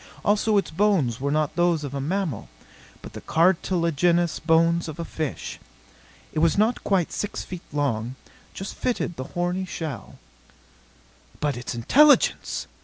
Also 0.25 0.57
its 0.57 0.71
bones 0.71 1.21
were 1.21 1.29
not 1.29 1.55
those 1.55 1.83
of 1.83 1.93
a 1.93 2.01
mammal, 2.01 2.49
but 3.03 3.13
the 3.13 3.21
cartilagenous 3.21 4.39
bones 4.39 4.87
of 4.87 4.97
a 4.99 5.05
fish. 5.05 5.59
It 6.33 6.39
was 6.39 6.57
not 6.57 6.83
quite 6.83 7.11
six 7.11 7.43
feet 7.43 7.61
long; 7.71 8.15
just 8.51 8.73
fitted 8.73 9.15
the 9.15 9.23
horny 9.37 9.65
shell. 9.67 10.17
"But 11.39 11.55
its 11.55 11.75
intelligence!" 11.75 12.65